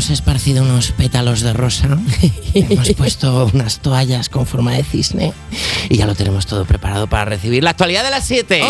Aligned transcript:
Hemos 0.00 0.08
esparcido 0.08 0.62
unos 0.62 0.92
pétalos 0.92 1.42
de 1.42 1.52
rosa, 1.52 1.98
hemos 2.54 2.90
puesto 2.94 3.50
unas 3.52 3.80
toallas 3.80 4.30
con 4.30 4.46
forma 4.46 4.72
de 4.72 4.82
cisne 4.82 5.34
y 5.90 5.98
ya 5.98 6.06
lo 6.06 6.14
tenemos 6.14 6.46
todo 6.46 6.64
preparado 6.64 7.06
para 7.06 7.26
recibir 7.26 7.62
la 7.62 7.72
actualidad 7.72 8.02
de 8.02 8.08
las 8.08 8.26
7. 8.26 8.62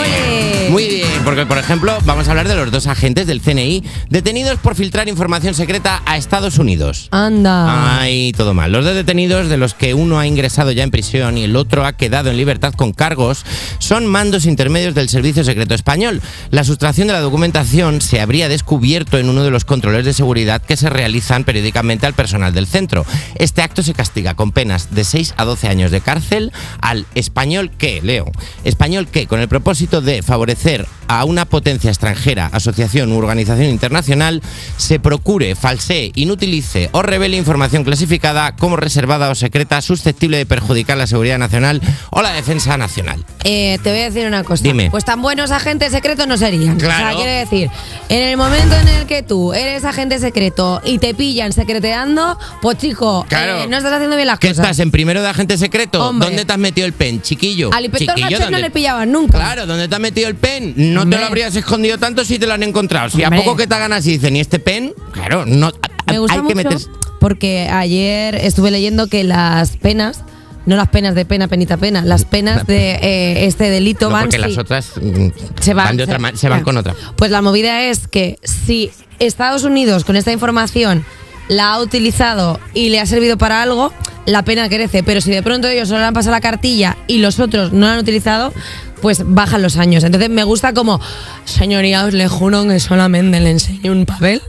Muy 0.70 0.88
bien, 0.88 1.06
porque 1.24 1.46
por 1.46 1.58
ejemplo 1.58 1.96
vamos 2.04 2.26
a 2.26 2.32
hablar 2.32 2.48
de 2.48 2.56
los 2.56 2.72
dos 2.72 2.88
agentes 2.88 3.28
del 3.28 3.40
CNI 3.40 3.84
detenidos 4.08 4.58
por 4.58 4.74
filtrar 4.74 5.08
información 5.08 5.54
secreta 5.54 6.02
a 6.04 6.16
Estados 6.16 6.58
Unidos. 6.58 7.06
Anda. 7.12 8.00
Ay, 8.00 8.32
todo 8.32 8.52
mal. 8.52 8.72
Los 8.72 8.84
dos 8.84 8.96
detenidos, 8.96 9.48
de 9.48 9.56
los 9.56 9.74
que 9.74 9.94
uno 9.94 10.18
ha 10.18 10.26
ingresado 10.26 10.72
ya 10.72 10.82
en 10.82 10.90
prisión 10.90 11.38
y 11.38 11.44
el 11.44 11.54
otro 11.54 11.86
ha 11.86 11.92
quedado 11.92 12.30
en 12.30 12.38
libertad 12.38 12.74
con 12.74 12.92
cargos, 12.92 13.44
son 13.78 14.04
mandos 14.04 14.46
intermedios 14.46 14.96
del 14.96 15.08
Servicio 15.08 15.44
Secreto 15.44 15.74
Español. 15.74 16.22
La 16.50 16.64
sustracción 16.64 17.06
de 17.06 17.12
la 17.12 17.20
documentación 17.20 18.00
se 18.00 18.20
habría 18.20 18.48
descubierto 18.48 19.16
en 19.16 19.28
uno 19.28 19.44
de 19.44 19.50
los 19.50 19.64
controles 19.64 20.04
de 20.04 20.12
seguridad 20.12 20.60
que 20.60 20.76
se 20.76 20.90
realizan 21.20 21.44
periódicamente 21.44 22.06
al 22.06 22.14
personal 22.14 22.54
del 22.54 22.66
centro. 22.66 23.04
Este 23.34 23.60
acto 23.60 23.82
se 23.82 23.92
castiga 23.92 24.34
con 24.34 24.52
penas 24.52 24.94
de 24.94 25.04
6 25.04 25.34
a 25.36 25.44
12 25.44 25.68
años 25.68 25.90
de 25.90 26.00
cárcel 26.00 26.50
al 26.80 27.06
español 27.14 27.70
que, 27.76 28.00
leo, 28.00 28.24
español 28.64 29.06
que, 29.06 29.26
con 29.26 29.40
el 29.40 29.48
propósito 29.48 30.00
de 30.00 30.22
favorecer 30.22 30.86
a 31.10 31.24
una 31.24 31.44
potencia 31.44 31.90
extranjera, 31.90 32.46
asociación 32.52 33.10
u 33.12 33.16
organización 33.18 33.68
internacional, 33.68 34.42
se 34.76 35.00
procure, 35.00 35.56
falsee, 35.56 36.12
inutilice 36.14 36.88
o 36.92 37.02
revele 37.02 37.36
información 37.36 37.82
clasificada 37.82 38.54
como 38.54 38.76
reservada 38.76 39.28
o 39.28 39.34
secreta 39.34 39.82
susceptible 39.82 40.36
de 40.36 40.46
perjudicar 40.46 40.96
la 40.96 41.08
seguridad 41.08 41.36
nacional 41.38 41.80
o 42.10 42.22
la 42.22 42.30
defensa 42.32 42.76
nacional. 42.76 43.24
Eh, 43.42 43.78
te 43.82 43.90
voy 43.90 44.00
a 44.02 44.04
decir 44.04 44.24
una 44.28 44.44
cosa. 44.44 44.62
Dime. 44.62 44.88
Pues 44.90 45.04
tan 45.04 45.20
buenos 45.20 45.50
agentes 45.50 45.90
secretos 45.90 46.28
no 46.28 46.36
serían. 46.36 46.76
O 46.76 46.80
sea, 46.80 46.88
Claro. 46.96 47.16
quiere 47.16 47.32
decir, 47.32 47.70
en 48.08 48.22
el 48.22 48.36
momento 48.36 48.76
en 48.76 48.86
el 48.86 49.06
que 49.06 49.24
tú 49.24 49.52
eres 49.52 49.84
agente 49.84 50.18
secreto 50.20 50.80
y 50.84 50.98
te 50.98 51.12
pillan 51.14 51.52
secreteando, 51.52 52.38
pues 52.62 52.78
chico, 52.78 53.26
Claro. 53.28 53.62
eh, 53.62 53.66
no 53.68 53.76
estás 53.78 53.94
haciendo 53.94 54.14
bien 54.14 54.28
las 54.28 54.38
¿Qué 54.38 54.48
cosas. 54.50 54.64
estás 54.64 54.78
en 54.78 54.92
primero 54.92 55.22
de 55.22 55.28
agente 55.28 55.58
secreto? 55.58 56.06
Hombre. 56.08 56.28
¿Dónde 56.28 56.44
te 56.44 56.52
has 56.52 56.58
metido 56.58 56.86
el 56.86 56.92
pen, 56.92 57.20
chiquillo? 57.20 57.70
Al 57.72 57.84
inspector 57.86 58.14
Chiquillo, 58.14 58.38
no 58.38 58.44
¿dónde- 58.44 58.60
le 58.60 58.70
pillaban 58.70 59.10
nunca. 59.10 59.38
Claro, 59.38 59.66
¿dónde 59.66 59.88
te 59.88 59.94
has 59.96 60.00
metido 60.00 60.28
el 60.28 60.36
pen? 60.36 60.74
No 60.76 60.99
Hombre. 61.02 61.16
te 61.18 61.20
lo 61.22 61.26
habrías 61.28 61.54
escondido 61.56 61.98
tanto 61.98 62.24
si 62.24 62.38
te 62.38 62.46
lo 62.46 62.54
han 62.54 62.62
encontrado. 62.62 63.10
Si 63.10 63.22
Hombre. 63.24 63.40
a 63.40 63.44
poco 63.44 63.56
que 63.56 63.66
te 63.66 63.74
hagan 63.74 63.92
así 63.92 64.12
dicen, 64.12 64.36
¿y 64.36 64.40
este 64.40 64.58
pen? 64.58 64.92
Claro, 65.12 65.44
no. 65.46 65.70
Me 66.06 66.18
gusta 66.18 66.36
hay 66.40 66.46
que 66.46 66.54
meter. 66.54 66.78
porque 67.20 67.68
ayer 67.70 68.34
estuve 68.34 68.70
leyendo 68.70 69.06
que 69.08 69.22
las 69.24 69.76
penas, 69.76 70.22
no 70.66 70.76
las 70.76 70.88
penas 70.88 71.14
de 71.14 71.24
pena, 71.24 71.48
penita 71.48 71.76
pena, 71.76 72.02
las 72.02 72.24
penas 72.24 72.66
de 72.66 72.92
eh, 73.02 73.46
este 73.46 73.70
delito 73.70 74.06
No, 74.08 74.12
van 74.14 74.22
porque 74.24 74.36
sí, 74.36 74.42
las 74.42 74.58
otras 74.58 74.92
mm, 75.00 75.28
se 75.60 75.74
van, 75.74 75.96
de 75.96 76.04
otra 76.04 76.18
se- 76.30 76.36
se 76.36 76.48
van 76.48 76.62
con 76.62 76.76
otra. 76.76 76.94
Pues 77.16 77.30
la 77.30 77.42
movida 77.42 77.84
es 77.84 78.08
que 78.08 78.38
si 78.42 78.90
Estados 79.18 79.64
Unidos 79.64 80.04
con 80.04 80.16
esta 80.16 80.32
información 80.32 81.04
la 81.48 81.72
ha 81.74 81.80
utilizado 81.80 82.58
y 82.74 82.90
le 82.90 83.00
ha 83.00 83.06
servido 83.06 83.36
para 83.36 83.60
algo, 83.62 83.92
la 84.26 84.44
pena 84.44 84.68
crece. 84.68 85.02
Pero 85.02 85.20
si 85.20 85.30
de 85.30 85.42
pronto 85.42 85.66
ellos 85.68 85.88
solo 85.88 86.00
le 86.00 86.06
han 86.06 86.14
pasado 86.14 86.32
la 86.32 86.40
cartilla 86.40 86.96
y 87.08 87.18
los 87.18 87.38
otros 87.40 87.72
no 87.72 87.86
la 87.86 87.94
han 87.94 87.98
utilizado, 87.98 88.52
pues 89.00 89.22
bajan 89.24 89.62
los 89.62 89.76
años. 89.76 90.04
Entonces 90.04 90.30
me 90.30 90.44
gusta 90.44 90.72
como, 90.72 91.00
señoría, 91.44 92.04
os 92.04 92.14
le 92.14 92.28
juro 92.28 92.66
que 92.66 92.80
solamente 92.80 93.40
le 93.40 93.50
enseñé 93.50 93.90
un 93.90 94.06
papel. 94.06 94.42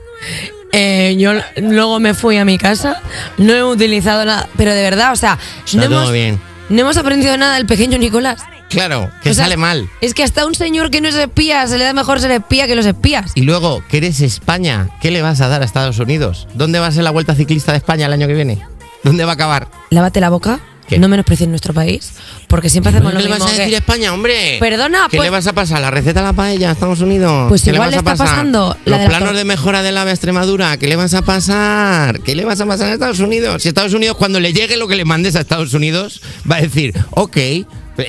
Eh, 0.73 1.15
yo 1.17 1.33
luego 1.57 1.99
me 1.99 2.13
fui 2.13 2.37
a 2.37 2.45
mi 2.45 2.57
casa, 2.57 3.01
no 3.37 3.53
he 3.53 3.63
utilizado 3.63 4.23
nada, 4.23 4.47
pero 4.55 4.73
de 4.73 4.81
verdad, 4.81 5.11
o 5.11 5.15
sea, 5.17 5.37
no 5.73 5.83
hemos, 5.83 6.11
bien. 6.11 6.39
no 6.69 6.81
hemos 6.81 6.95
aprendido 6.95 7.35
nada 7.35 7.55
del 7.55 7.65
pequeño 7.65 7.97
Nicolás. 7.97 8.41
Claro, 8.69 9.11
que 9.21 9.31
O 9.31 9.33
sea, 9.33 9.43
sale 9.43 9.57
mal. 9.57 9.89
Es 9.99 10.13
que 10.13 10.23
hasta 10.23 10.45
un 10.45 10.55
señor 10.55 10.91
que 10.91 11.01
no 11.01 11.09
es 11.09 11.15
espía 11.15 11.67
se 11.67 11.77
le 11.77 11.83
da 11.83 11.91
mejor 11.91 12.21
ser 12.21 12.31
espía 12.31 12.67
que 12.67 12.75
los 12.75 12.85
espías. 12.85 13.33
Y 13.35 13.41
luego, 13.41 13.83
que 13.89 13.97
eres 13.97 14.21
España, 14.21 14.87
¿qué 15.01 15.11
le 15.11 15.21
vas 15.21 15.41
a 15.41 15.49
dar 15.49 15.61
a 15.61 15.65
Estados 15.65 15.99
Unidos? 15.99 16.47
¿Dónde 16.53 16.79
va 16.79 16.87
a 16.87 16.91
ser 16.93 17.03
la 17.03 17.11
Vuelta 17.11 17.35
Ciclista 17.35 17.73
de 17.73 17.79
España 17.79 18.05
el 18.05 18.13
año 18.13 18.27
que 18.27 18.33
viene? 18.33 18.61
¿Dónde 19.03 19.25
va 19.25 19.31
a 19.31 19.33
acabar? 19.33 19.67
Lávate 19.89 20.21
la 20.21 20.29
boca, 20.29 20.61
¿Qué? 20.91 20.99
no 20.99 21.07
menosprecies 21.07 21.49
nuestro 21.49 21.73
país, 21.73 22.11
porque 22.47 22.69
siempre 22.69 22.91
hacemos 22.91 23.11
¿Qué 23.11 23.17
lo 23.17 23.23
le 23.23 23.29
vas 23.29 23.39
mismo. 23.39 23.47
a 23.47 23.51
decir 23.51 23.69
que- 23.69 23.75
a 23.75 23.79
España, 23.79 24.13
hombre? 24.13 24.57
Perdona, 24.59 25.07
¿Qué 25.09 25.17
pues- 25.17 25.25
le 25.27 25.29
vas 25.31 25.47
a 25.47 25.53
pasar? 25.53 25.81
¿La 25.81 25.89
receta 25.91 26.19
de 26.21 26.25
la 26.27 26.33
paella 26.33 26.69
a 26.69 26.73
Estados 26.73 27.01
Unidos? 27.01 27.47
Pues 27.49 27.63
¿Qué 27.63 27.71
igual 27.71 27.89
le 27.91 27.95
vas 27.97 28.03
le 28.03 28.09
a 28.09 28.13
está 28.13 28.23
pasar? 28.23 28.27
pasando 28.35 28.77
la 28.85 28.91
Los 28.91 28.99
de 28.99 29.03
la 29.05 29.09
planos 29.17 29.35
de 29.35 29.43
mejora 29.45 29.81
del 29.81 29.97
AVE 29.97 30.11
a 30.11 30.13
Extremadura, 30.13 30.77
¿qué 30.77 30.87
le 30.87 30.95
vas 30.95 31.13
a 31.13 31.21
pasar? 31.21 32.19
¿Qué 32.21 32.35
le 32.35 32.45
vas 32.45 32.59
a 32.61 32.65
pasar 32.65 32.89
a 32.89 32.93
Estados 32.93 33.19
Unidos? 33.19 33.63
Si 33.63 33.69
Estados 33.69 33.93
Unidos, 33.93 34.17
cuando 34.17 34.39
le 34.39 34.53
llegue 34.53 34.77
lo 34.77 34.87
que 34.87 34.95
le 34.95 35.05
mandes 35.05 35.35
a 35.35 35.39
Estados 35.41 35.73
Unidos, 35.73 36.21
va 36.49 36.57
a 36.57 36.61
decir, 36.61 36.93
ok, 37.11 37.37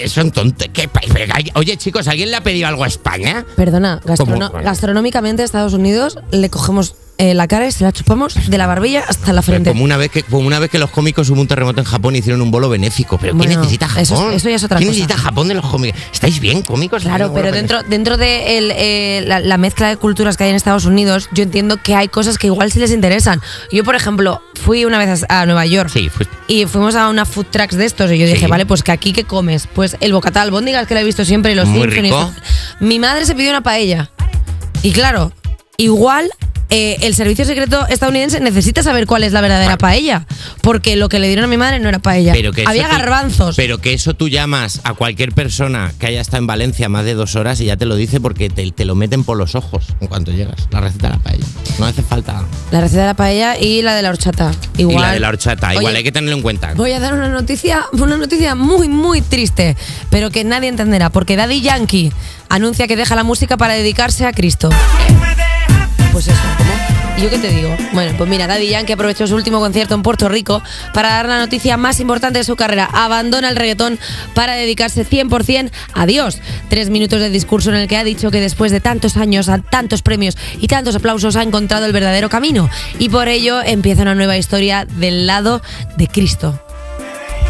son 0.06 0.30
tontos. 0.32 0.68
¿Qué 0.72 0.88
Oye, 1.54 1.76
chicos, 1.76 2.08
¿alguien 2.08 2.30
le 2.30 2.36
ha 2.36 2.42
pedido 2.42 2.66
algo 2.66 2.84
a 2.84 2.86
España? 2.88 3.44
Perdona, 3.56 4.00
gastronómicamente 4.64 5.42
a 5.42 5.44
Estados 5.44 5.72
Unidos 5.74 6.18
le 6.30 6.48
cogemos 6.50 6.94
eh, 7.22 7.34
la 7.34 7.46
cara 7.46 7.68
y 7.68 7.72
se 7.72 7.84
la 7.84 7.92
chupamos 7.92 8.34
de 8.50 8.58
la 8.58 8.66
barbilla 8.66 9.04
hasta 9.06 9.32
la 9.32 9.42
frente. 9.42 9.70
Como 9.70 9.84
una, 9.84 9.96
vez 9.96 10.10
que, 10.10 10.24
como 10.24 10.44
una 10.46 10.58
vez 10.58 10.70
que 10.70 10.78
los 10.80 10.90
cómicos 10.90 11.30
hubo 11.30 11.40
un 11.40 11.46
terremoto 11.46 11.80
en 11.80 11.86
Japón 11.86 12.16
y 12.16 12.18
hicieron 12.18 12.42
un 12.42 12.50
bolo 12.50 12.68
benéfico. 12.68 13.16
¿Pero 13.18 13.32
qué 13.34 13.36
Bueno, 13.38 13.60
necesita 13.60 13.86
Japón? 13.86 14.02
eso 14.02 14.30
es- 14.30 14.36
eso 14.36 14.48
ya 14.50 14.56
es 14.56 14.64
otra 14.64 14.78
¿Qué 14.80 14.86
cosa. 14.86 14.98
necesita 14.98 15.16
Japón 15.22 15.46
de 15.46 15.54
los 15.54 15.64
cómicos? 15.64 16.00
¿Estáis 16.12 16.40
bien, 16.40 16.62
cómicos? 16.62 17.02
Claro, 17.04 17.28
No, 17.28 17.32
pero 17.34 17.44
bueno, 17.50 17.56
dentro, 17.56 17.82
dentro 17.84 18.16
de 18.16 18.58
el, 18.58 18.72
eh, 18.74 19.22
la, 19.26 19.38
la 19.38 19.56
mezcla 19.56 19.88
de 19.88 19.96
culturas 19.96 20.36
que 20.36 20.42
hay 20.44 20.50
en 20.50 20.56
Estados 20.56 20.84
Unidos, 20.84 21.28
yo 21.32 21.44
entiendo 21.44 21.76
que 21.80 21.94
hay 21.94 22.08
cosas 22.08 22.38
que 22.38 22.48
igual 22.48 22.72
sí 22.72 22.80
les 22.80 22.90
interesan. 22.90 23.40
Yo, 23.70 23.84
por 23.84 23.94
ejemplo, 23.94 24.42
fui 24.60 24.84
una 24.84 24.98
vez 24.98 25.24
a, 25.28 25.40
a 25.42 25.46
Nueva 25.46 25.64
York 25.66 25.90
Sí, 25.92 26.10
y 26.48 26.66
fuimos 26.66 26.96
a 26.96 27.08
una 27.08 27.24
food 27.24 27.46
trucks 27.50 27.76
de 27.76 27.84
estos 27.84 28.10
y 28.10 28.18
yo 28.18 28.26
dije, 28.26 28.48
vale, 28.48 28.66
pues 28.66 28.82
que 28.82 28.90
aquí 28.92 29.12
¿qué 29.12 29.22
comes? 29.24 29.68
Pues 29.72 29.96
el 30.00 30.12
bocata 30.12 30.40
de 30.40 30.46
albóndigas 30.46 30.86
que 30.88 30.94
le 30.94 31.00
he 31.00 31.04
visto 31.04 31.24
siempre 31.24 31.52
y 31.52 31.54
los 31.54 31.68
Muy 31.68 31.86
rico. 31.86 32.32
Mi 32.80 32.98
madre 32.98 33.26
se 33.26 33.34
pidió 33.36 33.50
una 33.50 33.60
paella. 33.62 34.10
Y 34.82 34.90
claro, 34.90 35.32
igual 35.76 36.28
eh, 36.74 36.96
el 37.02 37.14
servicio 37.14 37.44
secreto 37.44 37.86
estadounidense 37.88 38.40
necesita 38.40 38.82
saber 38.82 39.06
cuál 39.06 39.24
es 39.24 39.32
la 39.32 39.42
verdadera 39.42 39.76
paella. 39.76 40.24
Porque 40.62 40.96
lo 40.96 41.08
que 41.10 41.18
le 41.18 41.26
dieron 41.26 41.44
a 41.44 41.48
mi 41.48 41.58
madre 41.58 41.78
no 41.80 41.88
era 41.90 41.98
paella. 41.98 42.32
Pero 42.32 42.50
que 42.52 42.64
Había 42.66 42.84
tú- 42.88 42.92
garbanzos. 42.96 43.56
Pero 43.56 43.76
que 43.78 43.92
eso 43.92 44.14
tú 44.14 44.28
llamas 44.28 44.80
a 44.84 44.94
cualquier 44.94 45.32
persona 45.32 45.92
que 45.98 46.06
haya 46.06 46.20
estado 46.22 46.38
en 46.38 46.46
Valencia 46.46 46.88
más 46.88 47.04
de 47.04 47.12
dos 47.14 47.36
horas 47.36 47.60
y 47.60 47.66
ya 47.66 47.76
te 47.76 47.84
lo 47.84 47.94
dice 47.94 48.20
porque 48.20 48.48
te, 48.48 48.70
te 48.72 48.84
lo 48.86 48.94
meten 48.94 49.22
por 49.22 49.36
los 49.36 49.54
ojos 49.54 49.84
en 50.00 50.08
cuanto 50.08 50.30
llegas. 50.32 50.66
La 50.70 50.80
receta 50.80 51.08
de 51.08 51.12
la 51.14 51.18
paella. 51.20 51.44
No 51.78 51.84
hace 51.84 52.02
falta. 52.02 52.42
La 52.70 52.80
receta 52.80 53.02
de 53.02 53.06
la 53.08 53.14
paella 53.14 53.58
y 53.58 53.82
la 53.82 53.94
de 53.94 54.00
la 54.02 54.08
horchata. 54.08 54.50
Igual. 54.78 54.96
Y 54.96 55.00
la 55.00 55.12
de 55.12 55.20
la 55.20 55.28
horchata. 55.28 55.74
Igual 55.74 55.94
hay 55.94 56.02
que 56.04 56.12
tenerlo 56.12 56.36
en 56.36 56.42
cuenta. 56.42 56.72
Voy 56.74 56.92
a 56.92 57.00
dar 57.00 57.12
una 57.12 57.28
noticia, 57.28 57.84
una 57.92 58.16
noticia 58.16 58.54
muy, 58.54 58.88
muy 58.88 59.20
triste, 59.20 59.76
pero 60.08 60.30
que 60.30 60.42
nadie 60.44 60.68
entenderá, 60.70 61.10
porque 61.10 61.36
Daddy 61.36 61.60
Yankee 61.60 62.12
anuncia 62.48 62.86
que 62.88 62.96
deja 62.96 63.14
la 63.14 63.24
música 63.24 63.58
para 63.58 63.74
dedicarse 63.74 64.24
a 64.24 64.32
Cristo. 64.32 64.70
Pues 66.12 66.28
eso, 66.28 66.38
¿cómo? 66.58 66.61
¿Y 66.61 66.61
yo 67.22 67.30
qué 67.30 67.38
te 67.38 67.50
digo? 67.50 67.76
Bueno, 67.92 68.14
pues 68.18 68.28
mira, 68.28 68.48
Daddy 68.48 68.66
Yankee 68.66 68.94
aprovechó 68.94 69.28
su 69.28 69.36
último 69.36 69.60
concierto 69.60 69.94
en 69.94 70.02
Puerto 70.02 70.28
Rico 70.28 70.60
para 70.92 71.10
dar 71.10 71.28
la 71.28 71.38
noticia 71.38 71.76
más 71.76 72.00
importante 72.00 72.40
de 72.40 72.44
su 72.44 72.56
carrera. 72.56 72.88
Abandona 72.92 73.48
el 73.48 73.54
reggaetón 73.54 74.00
para 74.34 74.54
dedicarse 74.54 75.06
100% 75.06 75.70
a 75.94 76.06
Dios. 76.06 76.40
Tres 76.68 76.90
minutos 76.90 77.20
de 77.20 77.30
discurso 77.30 77.70
en 77.70 77.76
el 77.76 77.86
que 77.86 77.96
ha 77.96 78.02
dicho 78.02 78.32
que 78.32 78.40
después 78.40 78.72
de 78.72 78.80
tantos 78.80 79.16
años, 79.16 79.48
a 79.48 79.58
tantos 79.58 80.02
premios 80.02 80.36
y 80.60 80.66
tantos 80.66 80.96
aplausos 80.96 81.36
ha 81.36 81.44
encontrado 81.44 81.86
el 81.86 81.92
verdadero 81.92 82.28
camino. 82.28 82.68
Y 82.98 83.08
por 83.08 83.28
ello 83.28 83.62
empieza 83.62 84.02
una 84.02 84.16
nueva 84.16 84.36
historia 84.36 84.84
del 84.84 85.28
lado 85.28 85.62
de 85.96 86.08
Cristo. 86.08 86.60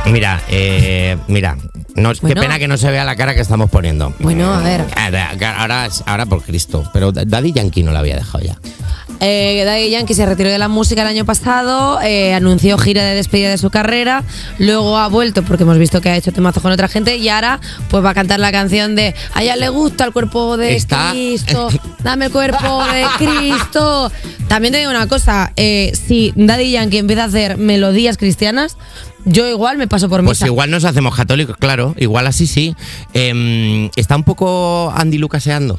Mira, 0.05 0.43
eh, 0.51 1.17
mira. 1.29 1.57
No, 1.95 2.13
Qué 2.15 2.35
pena 2.35 2.59
que 2.59 2.69
no 2.69 2.77
se 2.77 2.91
vea 2.91 3.05
la 3.05 3.17
cara 3.17 3.35
que 3.35 3.41
estamos 3.41 3.71
poniendo. 3.71 4.15
Bueno, 4.19 4.53
a 4.53 4.61
ver. 4.61 4.85
Ahora, 4.97 5.31
ahora, 5.59 5.89
ahora 6.07 6.27
por 6.27 6.43
Cristo. 6.43 6.89
Pero 6.93 7.13
Daddy 7.13 7.53
Yankee 7.53 7.83
no 7.83 7.93
la 7.93 8.01
había 8.01 8.17
dejado 8.17 8.43
ya. 8.43 8.57
Eh, 9.25 9.63
Daddy 9.65 9.89
Yankee 9.91 10.15
se 10.15 10.27
retiró 10.27 10.51
de 10.51 10.59
la 10.59 10.67
música 10.69 11.03
el 11.03 11.09
año 11.09 11.25
pasado, 11.25 12.01
eh, 12.03 12.35
anunció 12.35 12.77
gira 12.77 13.05
de 13.05 13.15
despedida 13.15 13.51
de 13.51 13.57
su 13.59 13.71
carrera, 13.71 14.25
luego 14.59 14.99
ha 14.99 15.07
vuelto 15.07 15.45
porque 15.45 15.63
hemos 15.63 15.79
visto 15.79 16.01
que 16.01 16.09
ha 16.11 16.17
hecho 16.17 16.33
temazos 16.33 16.61
con 16.63 16.73
otra 16.73 16.89
gente 16.89 17.17
y 17.17 17.29
ahora 17.29 17.61
pues 17.89 18.05
va 18.05 18.11
a 18.11 18.15
cantar 18.15 18.41
la 18.41 18.51
canción 18.51 18.97
de 18.97 19.15
a 19.35 19.43
ella 19.45 19.55
le 19.55 19.69
gusta 19.69 20.05
el 20.05 20.13
cuerpo 20.13 20.57
de 20.57 20.75
Está- 20.75 21.11
Cristo, 21.13 21.69
dame 22.03 22.27
el 22.27 22.33
cuerpo 22.33 22.83
de 22.93 23.05
Cristo. 23.19 24.11
También 24.49 24.73
te 24.73 24.79
digo 24.81 24.91
una 24.91 25.07
cosa, 25.07 25.53
eh, 25.57 25.93
si 25.95 26.33
Daddy 26.35 26.73
Yankee 26.73 26.99
empieza 26.99 27.23
a 27.23 27.27
hacer 27.27 27.57
melodías 27.59 28.17
cristianas, 28.19 28.77
yo 29.25 29.47
igual 29.47 29.79
me 29.79 29.87
paso 29.87 30.09
por 30.09 30.25
Pues 30.25 30.39
misa. 30.39 30.47
igual 30.47 30.71
nos 30.73 30.85
hacemos 30.85 31.15
católicos, 31.15 31.57
claro. 31.57 31.95
Igual 31.97 32.27
así 32.27 32.49
sí. 32.49 32.75
Em, 33.15 33.89
está 33.95 34.17
un 34.17 34.25
poco 34.25 34.93
Andy 34.97 35.17
Lucaseando. 35.19 35.79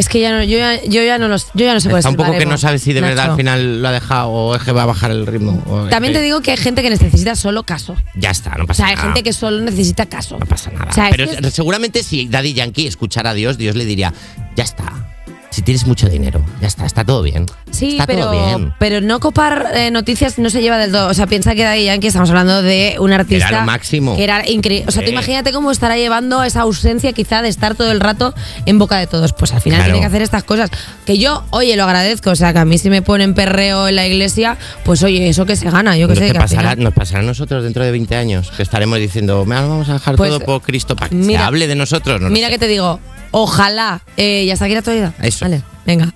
Es 0.00 0.08
que 0.08 0.18
ya 0.18 0.32
no, 0.32 0.42
yo 0.42 0.56
ya, 0.58 0.82
yo 0.84 1.02
ya 1.04 1.18
no 1.18 1.28
los, 1.28 1.48
yo 1.52 1.66
ya 1.66 1.74
no 1.74 1.80
sé 1.80 1.88
cuál 1.90 1.98
es 2.00 2.06
Está 2.06 2.08
un 2.08 2.14
el 2.20 2.26
poco 2.26 2.38
que 2.38 2.46
no 2.46 2.56
sabes 2.56 2.80
si 2.82 2.92
de 2.94 3.02
verdad 3.02 3.32
al 3.32 3.36
final 3.36 3.82
lo 3.82 3.88
ha 3.88 3.92
dejado 3.92 4.30
o 4.30 4.56
es 4.56 4.62
que 4.62 4.72
va 4.72 4.84
a 4.84 4.86
bajar 4.86 5.10
el 5.10 5.26
ritmo. 5.26 5.62
o 5.66 5.84
es 5.84 5.90
También 5.90 6.12
que- 6.14 6.20
te 6.20 6.24
digo 6.24 6.40
que 6.40 6.52
hay 6.52 6.56
gente 6.56 6.82
que 6.82 6.88
necesita 6.90 7.36
solo 7.36 7.64
caso. 7.64 7.94
Ya 8.14 8.30
está, 8.30 8.56
no 8.56 8.64
O 8.64 8.66
pasa 8.66 8.78
sea, 8.78 8.86
hay 8.86 8.94
nada. 8.96 9.06
gente 9.08 9.22
que 9.22 9.32
solo 9.34 9.60
necesita 9.60 10.06
caso. 10.06 10.38
No 10.38 10.46
pasa 10.46 10.70
nada. 10.70 10.86
O 10.90 10.92
sea, 10.94 11.10
es 11.10 11.16
Pero 11.16 11.30
que- 11.30 11.50
seguramente 11.50 12.02
si 12.02 12.26
Daddy 12.28 12.54
Yankee 12.54 12.86
escuchara 12.86 13.30
a 13.30 13.34
Dios, 13.34 13.58
Dios 13.58 13.76
le 13.76 13.84
diría, 13.84 14.14
ya 14.56 14.64
está. 14.64 15.06
Si 15.50 15.62
tienes 15.62 15.86
mucho 15.86 16.08
dinero. 16.08 16.44
Ya 16.60 16.68
está, 16.68 16.86
está 16.86 17.04
todo 17.04 17.22
bien. 17.22 17.46
Sí, 17.70 17.92
está 17.92 18.06
pero, 18.06 18.22
todo 18.26 18.32
bien. 18.56 18.72
pero 18.78 19.00
no 19.00 19.18
copar 19.20 19.72
eh, 19.74 19.90
noticias 19.90 20.38
no 20.38 20.48
se 20.50 20.62
lleva 20.62 20.78
del 20.78 20.92
todo. 20.92 21.08
O 21.08 21.14
sea, 21.14 21.26
piensa 21.26 21.54
que 21.54 21.64
Daddy 21.64 21.84
Yankee 21.84 22.06
estamos 22.06 22.30
hablando 22.30 22.62
de 22.62 22.96
un 23.00 23.12
artista. 23.12 23.48
Era 23.48 23.60
lo 23.60 23.66
máximo. 23.66 24.16
Que 24.16 24.24
era 24.24 24.48
increíble. 24.48 24.86
O 24.88 24.92
sea, 24.92 25.04
tú 25.04 25.10
imagínate 25.10 25.52
cómo 25.52 25.70
estará 25.72 25.96
llevando 25.96 26.42
esa 26.44 26.60
ausencia 26.62 27.12
quizá 27.12 27.42
de 27.42 27.48
estar 27.48 27.74
todo 27.74 27.90
el 27.90 28.00
rato 28.00 28.32
en 28.66 28.78
boca 28.78 28.98
de 28.98 29.06
todos. 29.06 29.32
Pues 29.32 29.52
al 29.52 29.60
final 29.60 29.78
Claro. 29.80 29.92
tiene 29.92 30.00
que 30.00 30.06
hacer 30.06 30.22
estas 30.22 30.44
cosas. 30.44 30.70
Que 31.04 31.18
yo, 31.18 31.44
oye, 31.50 31.76
lo 31.76 31.84
agradezco. 31.84 32.30
O 32.30 32.36
sea, 32.36 32.52
que 32.52 32.58
a 32.60 32.64
mí 32.64 32.78
si 32.78 32.88
me 32.90 33.02
ponen 33.02 33.34
perreo 33.34 33.88
en 33.88 33.96
la 33.96 34.06
iglesia, 34.06 34.56
pues 34.84 35.02
oye, 35.02 35.28
eso 35.28 35.46
que 35.46 35.56
se 35.56 35.68
gana. 35.70 35.96
Yo 35.96 36.06
que 36.06 36.14
Nos, 36.14 36.24
sé. 36.24 36.32
que 36.32 36.38
pasará, 36.38 36.76
nos 36.76 36.94
pasará 36.94 37.20
a 37.20 37.22
nosotros 37.24 37.64
dentro 37.64 37.84
de 37.84 37.90
20 37.90 38.14
años, 38.16 38.50
que 38.56 38.62
estaremos 38.62 38.98
diciendo, 38.98 39.44
"Me 39.44 39.56
vamos 39.56 39.88
a 39.88 39.94
dejar 39.94 40.14
Pues, 40.16 40.30
todo 40.30 40.40
por 40.40 40.62
Cristo 40.62 40.94
para 40.96 41.08
que 41.08 41.16
mira- 41.16 41.40
se 41.40 41.46
hable 41.46 41.66
de 41.66 41.74
nosotros. 41.74 42.20
No 42.20 42.30
Mira 42.30 42.46
sé. 42.46 42.52
que 42.52 42.58
te 42.58 42.68
digo, 42.68 43.00
ojalá. 43.30 44.02
Eh, 44.16 44.44
ya 44.46 44.54
está 44.54 44.64
aquí 44.66 44.74
la 44.74 44.80
actualidad. 44.80 45.14
Eso. 45.22 45.44
Vale, 45.44 45.62
venga. 45.86 46.12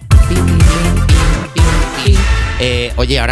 Eh, 2.60 2.92
oye, 2.96 3.18
ahora 3.18 3.22